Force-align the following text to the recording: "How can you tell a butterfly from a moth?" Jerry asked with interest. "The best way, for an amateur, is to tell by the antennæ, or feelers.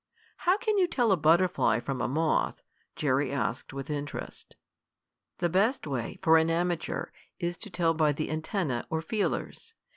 "How 0.37 0.57
can 0.57 0.79
you 0.79 0.87
tell 0.87 1.11
a 1.11 1.15
butterfly 1.15 1.79
from 1.79 2.01
a 2.01 2.07
moth?" 2.07 2.63
Jerry 2.95 3.31
asked 3.31 3.71
with 3.71 3.91
interest. 3.91 4.55
"The 5.37 5.47
best 5.47 5.85
way, 5.85 6.17
for 6.23 6.39
an 6.39 6.49
amateur, 6.49 7.11
is 7.37 7.55
to 7.59 7.69
tell 7.69 7.93
by 7.93 8.11
the 8.11 8.27
antennæ, 8.29 8.85
or 8.89 9.03
feelers. 9.03 9.75